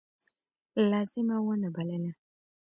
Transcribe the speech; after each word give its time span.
لازمه 0.91 1.37
ونه 1.45 1.69
بلله. 1.75 2.11